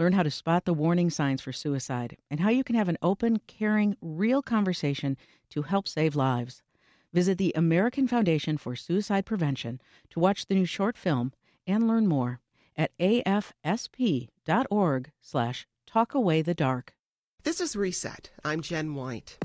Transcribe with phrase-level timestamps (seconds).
[0.00, 2.96] Learn how to spot the warning signs for suicide and how you can have an
[3.02, 5.18] open, caring, real conversation
[5.50, 6.62] to help save lives.
[7.12, 11.34] Visit the American Foundation for Suicide Prevention to watch the new short film
[11.66, 12.40] and learn more
[12.78, 14.30] at afsp.org
[15.20, 16.88] slash talkawaythedark.
[17.42, 18.30] This is Reset.
[18.42, 19.36] I'm Jen White.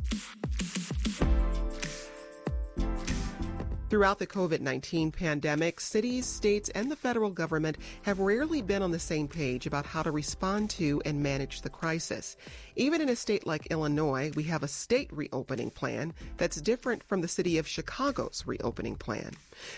[3.96, 8.92] Throughout the COVID 19 pandemic, cities, states, and the federal government have rarely been on
[8.92, 12.36] the same page about how to respond to and manage the crisis.
[12.76, 17.22] Even in a state like Illinois, we have a state reopening plan that's different from
[17.22, 19.32] the city of Chicago's reopening plan.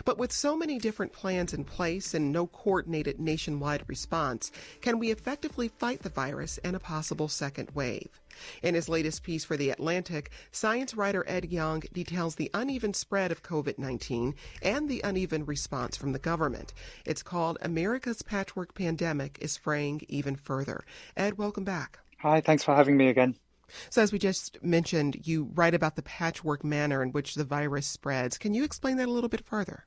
[0.04, 5.12] But with so many different plans in place and no coordinated nationwide response, can we
[5.12, 8.20] effectively fight the virus and a possible second wave?
[8.62, 13.32] In his latest piece for The Atlantic, science writer Ed Yong details the uneven spread
[13.32, 16.74] of COVID 19 and the uneven response from the government.
[17.06, 20.84] It's called America's Patchwork Pandemic is Fraying Even Further.
[21.16, 22.00] Ed, welcome back.
[22.20, 23.36] Hi, thanks for having me again.
[23.90, 27.86] So, as we just mentioned, you write about the patchwork manner in which the virus
[27.86, 28.38] spreads.
[28.38, 29.87] Can you explain that a little bit further?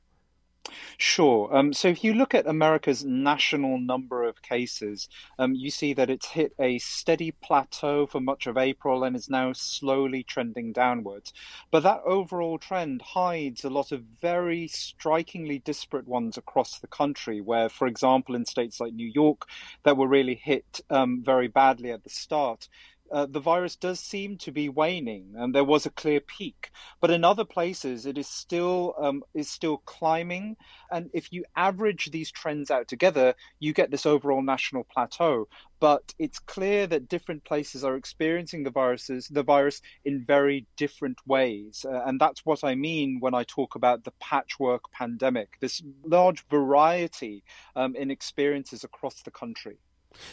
[0.97, 1.55] Sure.
[1.55, 6.09] Um, so if you look at America's national number of cases, um, you see that
[6.09, 11.33] it's hit a steady plateau for much of April and is now slowly trending downwards.
[11.71, 17.41] But that overall trend hides a lot of very strikingly disparate ones across the country,
[17.41, 19.47] where, for example, in states like New York,
[19.83, 22.67] that were really hit um, very badly at the start,
[23.11, 26.71] uh, the virus does seem to be waning, and there was a clear peak.
[26.99, 30.55] But in other places, it is still um, is still climbing.
[30.91, 35.47] And if you average these trends out together, you get this overall national plateau.
[35.79, 41.17] But it's clear that different places are experiencing the viruses, the virus in very different
[41.25, 45.57] ways, uh, and that's what I mean when I talk about the patchwork pandemic.
[45.59, 47.43] This large variety
[47.75, 49.77] um, in experiences across the country.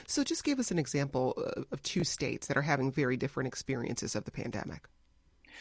[0.07, 3.47] So, just give us an example uh, of two states that are having very different
[3.47, 4.89] experiences of the pandemic.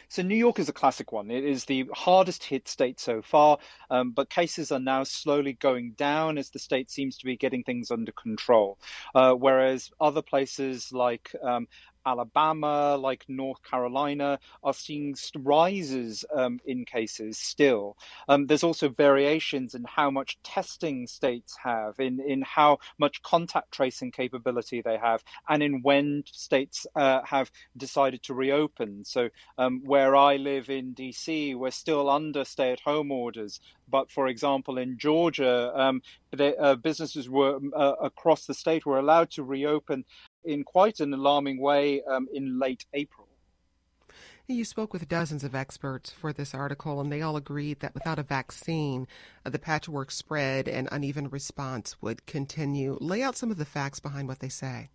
[0.09, 1.29] So New York is a classic one.
[1.31, 3.57] It is the hardest hit state so far,
[3.89, 7.63] um, but cases are now slowly going down as the state seems to be getting
[7.63, 8.77] things under control.
[9.13, 11.67] Uh, whereas other places like um,
[12.05, 17.97] Alabama, like North Carolina, are seeing rises um, in cases still.
[18.27, 23.71] Um, there's also variations in how much testing states have, in, in how much contact
[23.71, 29.03] tracing capability they have, and in when states uh, have decided to reopen.
[29.03, 33.59] So, um, where I live in DC, we're still under stay at home orders.
[33.89, 38.99] But for example, in Georgia, um, the, uh, businesses were uh, across the state were
[38.99, 40.03] allowed to reopen
[40.47, 43.27] in quite an alarming way um, in late April.
[44.49, 48.17] You spoke with dozens of experts for this article, and they all agreed that without
[48.17, 49.05] a vaccine,
[49.45, 52.97] uh, the patchwork spread and uneven response would continue.
[53.01, 54.89] Lay out some of the facts behind what they say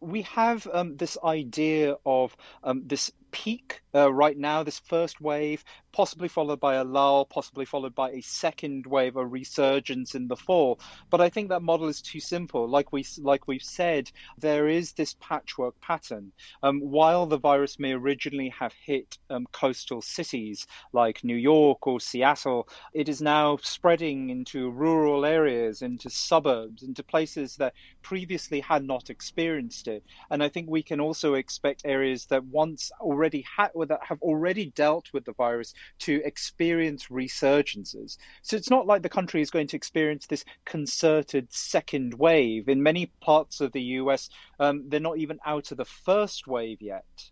[0.00, 5.64] we have um, this idea of um, this peak uh, right now, this first wave,
[5.92, 10.36] possibly followed by a lull, possibly followed by a second wave, a resurgence in the
[10.36, 10.78] fall.
[11.10, 12.68] But I think that model is too simple.
[12.68, 16.32] Like we like we've said, there is this patchwork pattern.
[16.62, 22.00] Um, while the virus may originally have hit um, coastal cities like New York or
[22.00, 28.84] Seattle, it is now spreading into rural areas, into suburbs, into places that previously had
[28.84, 30.04] not experienced it.
[30.30, 34.66] And I think we can also expect areas that once already had that have already
[34.74, 38.16] dealt with the virus to experience resurgences.
[38.42, 42.68] So it's not like the country is going to experience this concerted second wave.
[42.68, 46.80] In many parts of the US, um, they're not even out of the first wave
[46.80, 47.30] yet.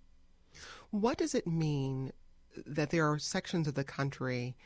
[0.91, 2.13] What does it mean
[2.67, 4.57] that there are sections of the country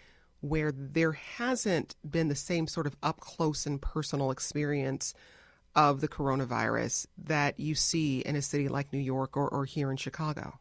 [0.41, 5.15] where there hasn't been the same sort of up close and personal experience
[5.75, 9.91] of the coronavirus that you see in a city like New York or, or here
[9.91, 10.59] in Chicago?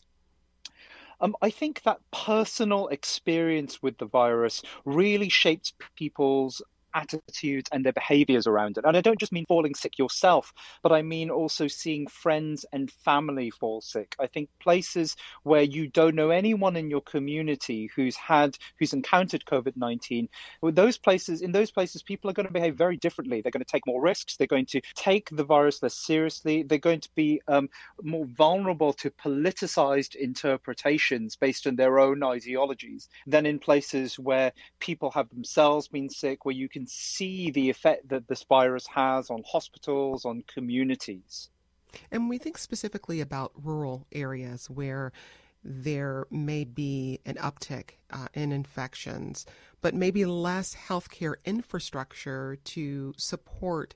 [1.21, 6.61] Um, I think that personal experience with the virus really shapes people's
[6.93, 8.85] attitudes and their behaviors around it.
[8.85, 10.53] And I don't just mean falling sick yourself,
[10.83, 14.15] but I mean also seeing friends and family fall sick.
[14.19, 19.45] I think places where you don't know anyone in your community who's had, who's encountered
[19.45, 20.29] COVID 19,
[20.63, 23.41] those places, in those places, people are going to behave very differently.
[23.41, 24.37] They're going to take more risks.
[24.37, 26.63] They're going to take the virus less seriously.
[26.63, 27.69] They're going to be um,
[28.01, 35.11] more vulnerable to politicized interpretations based on their own ideologies than in places where people
[35.11, 39.43] have themselves been sick, where you can see the effect that this virus has on
[39.45, 41.49] hospitals, on communities.
[42.11, 45.11] And we think specifically about rural areas where
[45.63, 49.45] there may be an uptick uh, in infections,
[49.81, 53.93] but maybe less healthcare infrastructure to support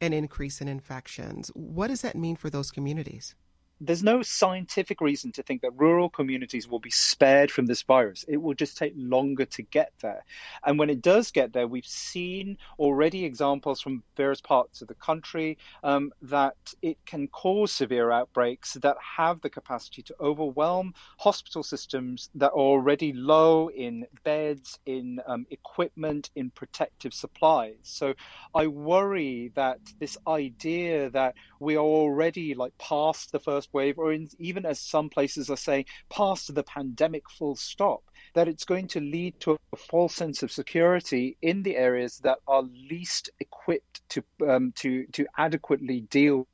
[0.00, 1.50] an increase in infections.
[1.54, 3.34] What does that mean for those communities?
[3.80, 8.24] There's no scientific reason to think that rural communities will be spared from this virus.
[8.26, 10.24] It will just take longer to get there.
[10.64, 14.94] And when it does get there, we've seen already examples from various parts of the
[14.94, 21.62] country um, that it can cause severe outbreaks that have the capacity to overwhelm hospital
[21.62, 27.76] systems that are already low in beds, in um, equipment, in protective supplies.
[27.82, 28.14] So
[28.54, 33.98] I worry that this idea that we are already like past the first first wave,
[33.98, 38.02] or in, even as some places are saying, past the pandemic full stop,
[38.34, 42.38] that it's going to lead to a false sense of security in the areas that
[42.46, 46.46] are least equipped to um, to to adequately deal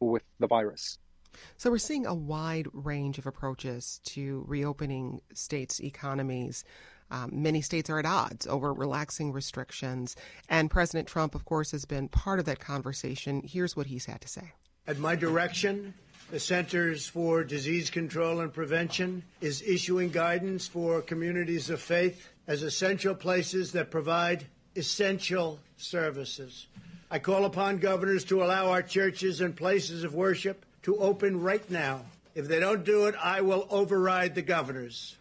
[0.00, 0.98] with the virus.
[1.56, 6.64] So we're seeing a wide range of approaches to reopening states' economies.
[7.10, 10.16] Um, many states are at odds over relaxing restrictions,
[10.48, 13.42] and President Trump, of course, has been part of that conversation.
[13.44, 14.52] Here's what he's had to say.
[14.86, 15.94] At my direction,
[16.30, 22.62] the Centers for Disease Control and Prevention is issuing guidance for communities of faith as
[22.62, 24.46] essential places that provide
[24.76, 26.66] essential services.
[27.10, 31.68] I call upon governors to allow our churches and places of worship to open right
[31.70, 32.06] now.
[32.34, 35.16] If they don't do it, I will override the governors.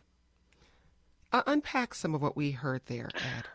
[1.33, 3.47] Uh, unpack some of what we heard there, Ed.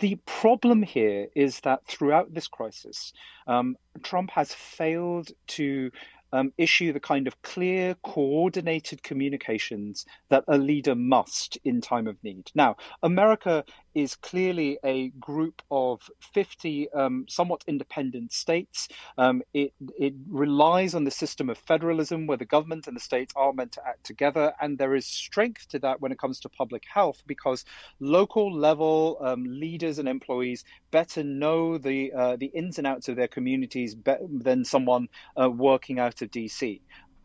[0.00, 3.12] The problem here is that throughout this crisis,
[3.46, 5.90] um, Trump has failed to
[6.32, 12.16] um, issue the kind of clear, coordinated communications that a leader must in time of
[12.22, 12.50] need.
[12.54, 13.64] Now, America
[13.94, 18.88] is clearly a group of 50 um, somewhat independent states.
[19.16, 23.32] Um, it, it relies on the system of federalism where the government and the states
[23.34, 24.52] are meant to act together.
[24.60, 27.64] And there is strength to that when it comes to public health because
[27.98, 33.16] local level um, leaders and employees better know the, uh, the ins and outs of
[33.16, 33.96] their communities
[34.30, 35.08] than someone
[35.40, 36.80] uh, working out of DC.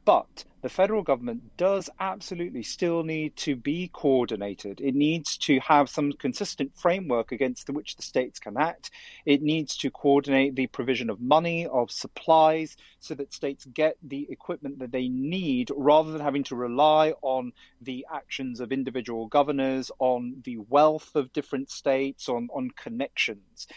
[0.05, 4.81] But the federal government does absolutely still need to be coordinated.
[4.81, 8.91] It needs to have some consistent framework against which the states can act.
[9.25, 14.27] It needs to coordinate the provision of money, of supplies, so that states get the
[14.29, 19.89] equipment that they need rather than having to rely on the actions of individual governors,
[19.99, 23.67] on the wealth of different states, on, on connections.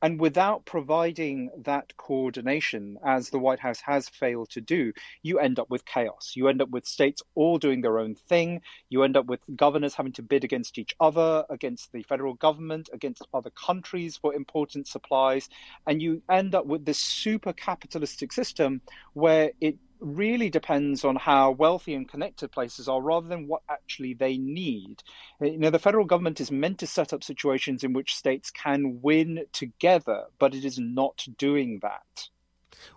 [0.00, 4.92] And without providing that coordination, as the White House has failed to do,
[5.22, 6.32] you end up with chaos.
[6.36, 8.60] You end up with states all doing their own thing.
[8.90, 12.88] You end up with governors having to bid against each other, against the federal government,
[12.92, 15.48] against other countries for important supplies.
[15.86, 18.80] And you end up with this super capitalistic system
[19.14, 24.14] where it really depends on how wealthy and connected places are rather than what actually
[24.14, 25.02] they need.
[25.40, 29.00] You know, the federal government is meant to set up situations in which states can
[29.02, 32.28] win together, but it is not doing that.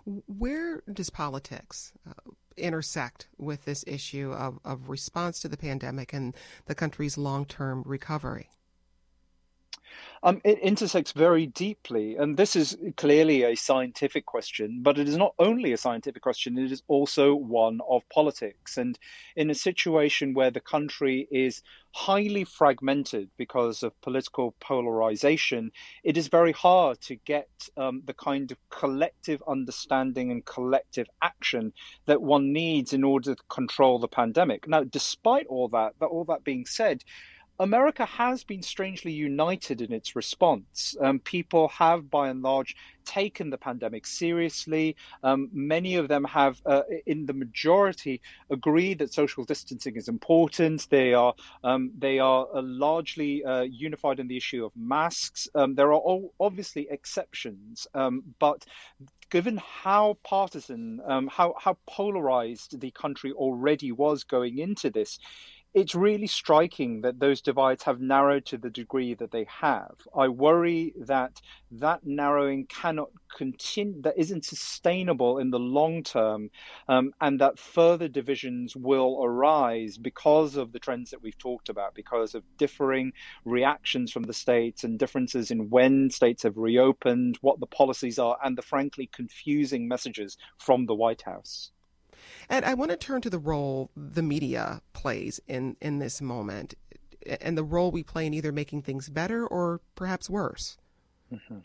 [0.04, 2.12] Where does politics uh,
[2.56, 7.82] intersect with this issue of, of response to the pandemic and the country's long term
[7.84, 8.50] recovery?
[10.24, 15.16] Um, it intersects very deeply, and this is clearly a scientific question, but it is
[15.16, 18.76] not only a scientific question, it is also one of politics.
[18.76, 18.96] And
[19.34, 21.62] in a situation where the country is
[21.94, 25.72] highly fragmented because of political polarization,
[26.04, 31.72] it is very hard to get um, the kind of collective understanding and collective action
[32.06, 34.68] that one needs in order to control the pandemic.
[34.68, 37.02] Now, despite all that, that all that being said,
[37.60, 40.96] America has been strangely united in its response.
[41.00, 44.96] Um, people have, by and large, taken the pandemic seriously.
[45.22, 50.88] Um, many of them have, uh, in the majority, agreed that social distancing is important.
[50.90, 55.48] They are um, they are uh, largely uh, unified in the issue of masks.
[55.54, 58.64] Um, there are obviously exceptions, um, but
[59.30, 65.18] given how partisan, um, how how polarized the country already was going into this,
[65.74, 69.94] it's really striking that those divides have narrowed to the degree that they have.
[70.14, 76.50] I worry that that narrowing cannot continue, that isn't sustainable in the long term,
[76.88, 81.94] um, and that further divisions will arise because of the trends that we've talked about,
[81.94, 83.12] because of differing
[83.46, 88.36] reactions from the states and differences in when states have reopened, what the policies are,
[88.44, 91.71] and the frankly confusing messages from the White House.
[92.48, 96.74] And I want to turn to the role the media plays in, in this moment
[97.40, 100.76] and the role we play in either making things better or perhaps worse.
[101.32, 101.58] Mm-hmm.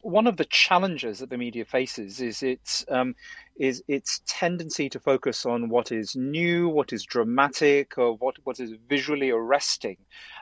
[0.00, 3.14] One of the challenges that the media faces is its um,
[3.56, 8.60] is its tendency to focus on what is new, what is dramatic, or what, what
[8.60, 9.98] is visually arresting,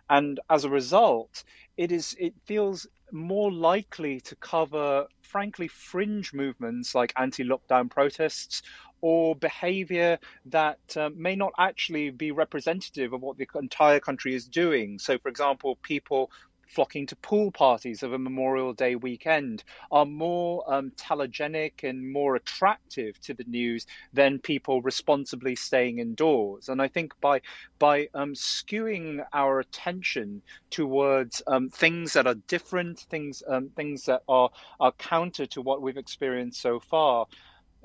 [0.09, 1.43] and as a result,
[1.77, 8.63] it is it feels more likely to cover, frankly, fringe movements like anti-lockdown protests
[9.01, 14.47] or behavior that uh, may not actually be representative of what the entire country is
[14.47, 14.99] doing.
[14.99, 16.31] So, for example, people
[16.69, 22.37] flocking to pool parties of a Memorial Day weekend are more um, telegenic and more
[22.37, 26.69] attractive to the news than people responsibly staying indoors.
[26.69, 27.41] And I think by
[27.79, 34.23] by um, skewing our attention towards um, things that are different, things um, things that
[34.29, 34.51] are
[34.81, 37.27] are counter to what we've experienced so far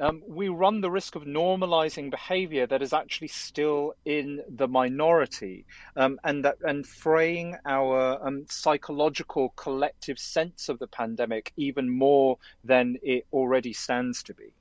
[0.01, 5.65] um, we run the risk of normalizing behavior that is actually still in the minority,
[5.95, 12.39] um, and that and fraying our um, psychological collective sense of the pandemic even more
[12.63, 14.53] than it already stands to be.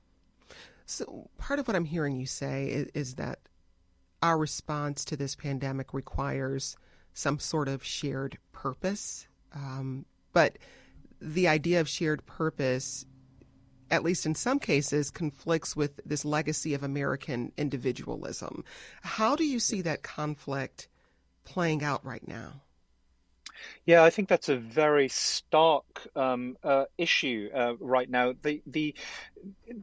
[0.85, 3.38] So, part of what I'm hearing you say is, is that
[4.23, 6.76] our response to this pandemic requires
[7.14, 10.04] some sort of shared purpose, um,
[10.35, 10.59] but
[11.18, 13.06] the idea of shared purpose
[13.90, 18.64] at least in some cases, conflicts with this legacy of American individualism.
[19.02, 20.88] How do you see that conflict
[21.44, 22.62] playing out right now?
[23.85, 28.35] Yeah, I think that's a very stark um, uh, issue uh, right now.
[28.42, 28.94] The the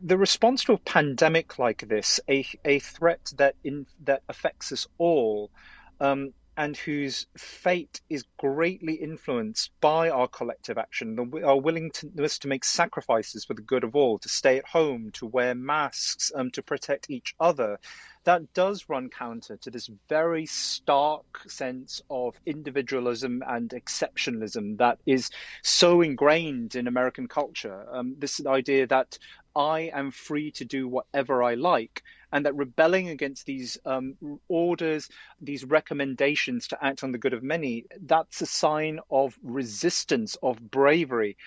[0.01, 4.87] the response to a pandemic like this, a a threat that in that affects us
[4.97, 5.51] all,
[5.99, 12.65] um, and whose fate is greatly influenced by our collective action, our willingness to make
[12.65, 16.63] sacrifices for the good of all, to stay at home, to wear masks, um, to
[16.63, 17.77] protect each other,
[18.23, 25.29] that does run counter to this very stark sense of individualism and exceptionalism that is
[25.61, 27.85] so ingrained in American culture.
[27.91, 29.17] Um, this idea that
[29.55, 34.15] I am free to do whatever I like and that rebelling against these um,
[34.47, 35.09] orders,
[35.41, 40.71] these recommendations to act on the good of many, that's a sign of resistance, of
[40.71, 41.37] bravery.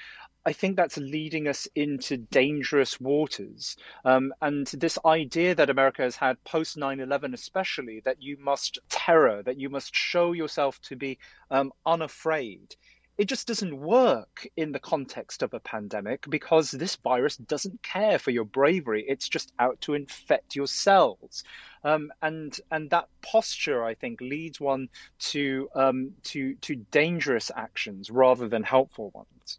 [0.46, 3.76] I think that's leading us into dangerous waters.
[4.06, 8.78] Um, and this idea that America has had post 9 11, especially, that you must
[8.88, 11.18] terror, that you must show yourself to be
[11.50, 12.76] um, unafraid,
[13.20, 18.18] it just doesn't work in the context of a pandemic because this virus doesn't care
[18.18, 19.04] for your bravery.
[19.06, 21.44] It's just out to infect your cells.
[21.84, 24.88] Um, and and that posture, I think, leads one
[25.32, 29.58] to um, to to dangerous actions rather than helpful ones.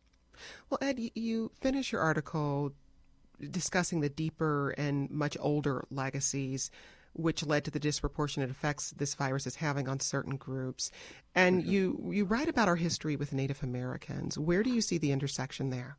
[0.71, 2.71] Well, Ed, you finish your article
[3.51, 6.71] discussing the deeper and much older legacies
[7.13, 10.91] which led to the disproportionate effects this virus is having on certain groups.
[11.35, 11.71] And mm-hmm.
[11.71, 14.37] you you write about our history with Native Americans.
[14.37, 15.97] Where do you see the intersection there?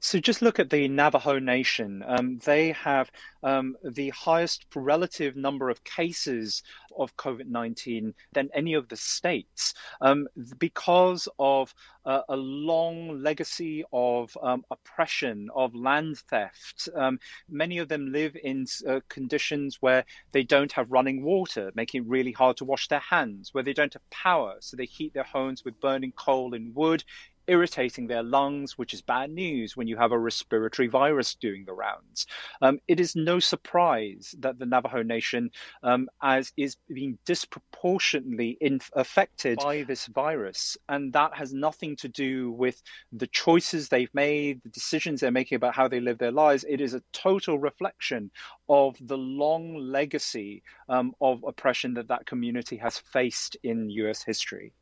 [0.00, 2.02] So just look at the Navajo Nation.
[2.06, 3.10] Um, they have
[3.42, 6.62] um, the highest relative number of cases
[6.98, 13.84] of COVID 19 than any of the states um, because of uh, a long legacy
[13.92, 16.88] of um, oppression, of land theft.
[16.94, 17.18] Um,
[17.48, 22.08] many of them live in uh, conditions where they don't have running water, making it
[22.08, 25.24] really hard to wash their hands, where they don't have power, so they heat their
[25.24, 27.04] homes with burning coal and wood
[27.48, 31.72] irritating their lungs, which is bad news when you have a respiratory virus doing the
[31.72, 32.26] rounds.
[32.62, 35.50] Um, it is no surprise that the Navajo Nation
[35.82, 42.08] um, as is being disproportionately in, affected by this virus, and that has nothing to
[42.08, 46.32] do with the choices they've made, the decisions they're making about how they live their
[46.32, 46.64] lives.
[46.68, 48.30] It is a total reflection
[48.68, 54.22] of the long legacy um, of oppression that that community has faced in U.S.
[54.22, 54.72] history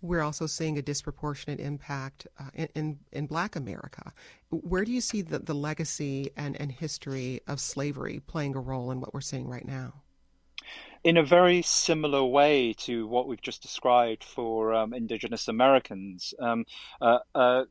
[0.00, 4.12] we're also seeing a disproportionate impact uh, in, in, in Black America.
[4.50, 8.90] Where do you see the, the legacy and, and history of slavery playing a role
[8.90, 10.02] in what we're seeing right now?
[11.04, 16.64] In a very similar way to what we've just described for um, Indigenous Americans, um,
[17.00, 17.64] uh, uh,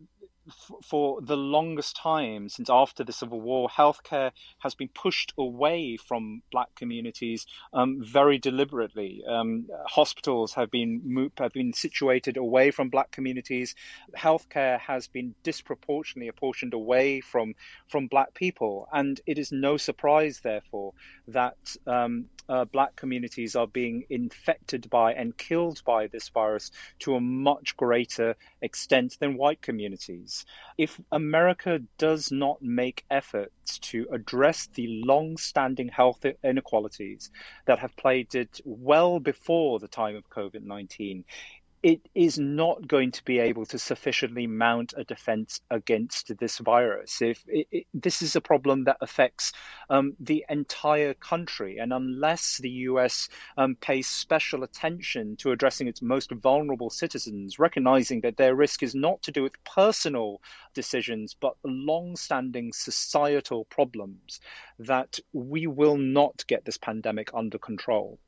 [0.83, 6.41] for the longest time since after the Civil War, healthcare has been pushed away from
[6.51, 9.23] black communities um, very deliberately.
[9.27, 13.75] Um, hospitals have been have been situated away from black communities.
[14.17, 17.55] Healthcare has been disproportionately apportioned away from
[17.87, 20.93] from black people, and it is no surprise, therefore,
[21.27, 27.15] that um, uh, black communities are being infected by and killed by this virus to
[27.15, 30.45] a much greater extent than white communities.
[30.77, 37.31] If America does not make efforts to address the long standing health inequalities
[37.65, 41.25] that have plagued it well before the time of COVID 19,
[41.87, 47.21] it is not going to be able to sufficiently mount a defense against this virus.
[47.21, 49.53] If it, it, this is a problem that affects
[49.89, 56.01] um, the entire country, and unless the US um, pays special attention to addressing its
[56.01, 60.41] most vulnerable citizens, recognizing that their risk is not to do with personal
[60.73, 64.41] decisions but long-standing societal problems,
[64.77, 68.19] that we will not get this pandemic under control.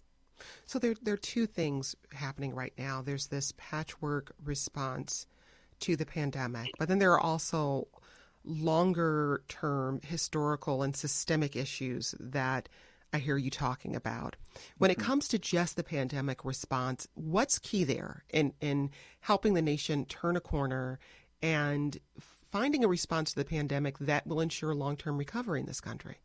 [0.65, 3.01] So there, there are two things happening right now.
[3.01, 5.27] There's this patchwork response
[5.81, 7.87] to the pandemic, but then there are also
[8.43, 12.69] longer term historical and systemic issues that
[13.11, 14.35] I hear you talking about.
[14.77, 15.01] When mm-hmm.
[15.01, 18.91] it comes to just the pandemic response, what's key there in, in
[19.21, 20.99] helping the nation turn a corner
[21.41, 25.81] and finding a response to the pandemic that will ensure long term recovery in this
[25.81, 26.17] country?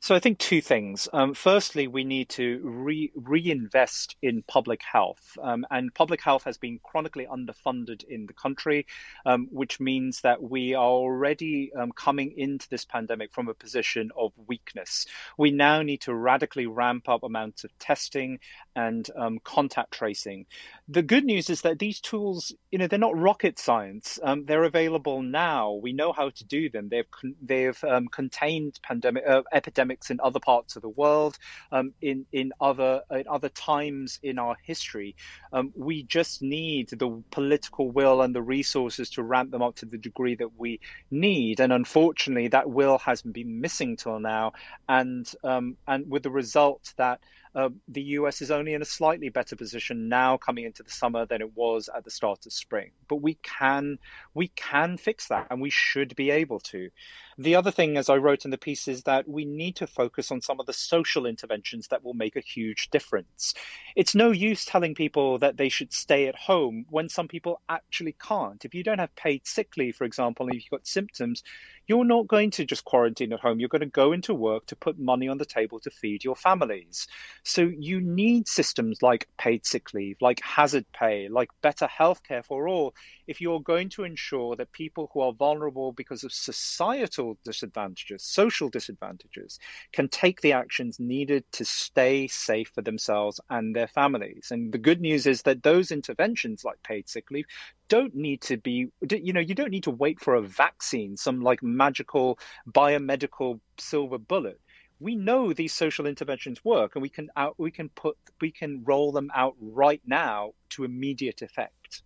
[0.00, 1.08] So I think two things.
[1.12, 6.58] Um, firstly, we need to re- reinvest in public health, um, and public health has
[6.58, 8.86] been chronically underfunded in the country,
[9.24, 14.10] um, which means that we are already um, coming into this pandemic from a position
[14.16, 15.06] of weakness.
[15.38, 18.38] We now need to radically ramp up amounts of testing
[18.74, 20.46] and um, contact tracing.
[20.88, 24.20] The good news is that these tools, you know, they're not rocket science.
[24.22, 25.72] Um, they're available now.
[25.72, 26.88] We know how to do them.
[26.88, 31.38] They've con- they've contained pandemic uh, epidemics in other parts of the world,
[31.72, 35.16] um, in in other in other times in our history.
[35.52, 39.86] Um, we just need the political will and the resources to ramp them up to
[39.86, 40.78] the degree that we
[41.10, 41.58] need.
[41.58, 44.52] And unfortunately, that will has been missing till now,
[44.88, 47.18] and um, and with the result that
[47.56, 51.24] uh, the US is only in a slightly better position now coming into the summer
[51.24, 52.90] than it was at the start of spring.
[53.08, 53.98] But we can
[54.34, 56.90] we can fix that, and we should be able to.
[57.38, 60.30] The other thing, as I wrote in the piece, is that we need to focus
[60.30, 63.54] on some of the social interventions that will make a huge difference.
[63.94, 68.16] It's no use telling people that they should stay at home when some people actually
[68.20, 68.64] can't.
[68.64, 71.42] If you don't have paid sick leave, for example, and if you've got symptoms,
[71.86, 73.60] you're not going to just quarantine at home.
[73.60, 76.36] You're going to go into work to put money on the table to feed your
[76.36, 77.06] families.
[77.46, 82.66] So you need systems like paid sick leave, like hazard pay, like better healthcare for
[82.66, 82.92] all,
[83.28, 88.68] if you're going to ensure that people who are vulnerable because of societal disadvantages, social
[88.68, 89.60] disadvantages,
[89.92, 94.48] can take the actions needed to stay safe for themselves and their families.
[94.50, 97.46] And the good news is that those interventions like paid sick leave
[97.88, 101.40] don't need to be you know you don't need to wait for a vaccine some
[101.40, 102.36] like magical
[102.72, 104.60] biomedical silver bullet
[105.00, 108.82] we know these social interventions work and we can out we can put we can
[108.84, 112.02] roll them out right now to immediate effect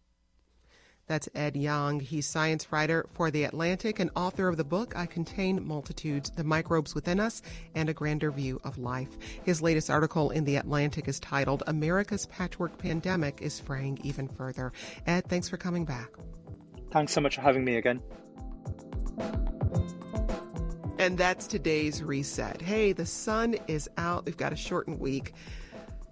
[1.11, 1.99] that's Ed Yong.
[1.99, 6.45] He's science writer for The Atlantic and author of the book I Contain Multitudes The
[6.45, 7.43] Microbes Within Us
[7.75, 9.19] and a Grander View of Life.
[9.43, 14.73] His latest article in The Atlantic is titled America's Patchwork Pandemic is Fraying Even Further.
[15.05, 16.11] Ed, thanks for coming back.
[16.93, 18.01] Thanks so much for having me again.
[21.01, 22.61] And that's today's reset.
[22.61, 24.27] Hey, the sun is out.
[24.27, 25.33] We've got a shortened week.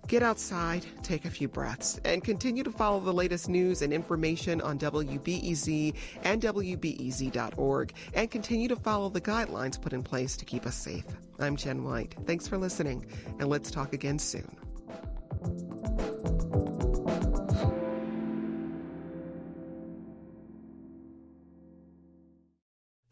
[0.06, 4.62] Get outside, take a few breaths, and continue to follow the latest news and information
[4.62, 10.64] on WBEZ and WBEZ.org, and continue to follow the guidelines put in place to keep
[10.64, 11.04] us safe.
[11.38, 12.14] I'm Jen White.
[12.24, 13.04] Thanks for listening,
[13.38, 14.67] and let's talk again soon.